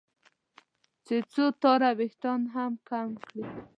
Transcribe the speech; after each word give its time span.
چې 1.05 1.15
څو 1.33 1.45
تاره 1.61 1.89
وېښتان 1.97 2.41
مې 2.53 2.73
کم 2.87 3.09
کړي. 3.25 3.43